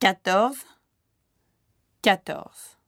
quatorze, 0.00 0.64
quatorze. 2.02 2.79